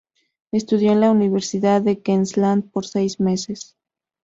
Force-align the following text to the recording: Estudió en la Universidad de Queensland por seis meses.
Estudió 0.51 0.93
en 0.93 0.99
la 1.01 1.11
Universidad 1.11 1.83
de 1.83 2.01
Queensland 2.01 2.71
por 2.71 2.87
seis 2.87 3.19
meses. 3.19 3.77